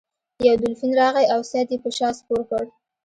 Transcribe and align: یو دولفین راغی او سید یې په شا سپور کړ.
یو 0.47 0.55
دولفین 0.61 0.91
راغی 1.01 1.25
او 1.33 1.41
سید 1.49 1.67
یې 1.73 1.77
په 1.83 1.89
شا 1.97 2.09
سپور 2.19 2.41
کړ. 2.49 2.63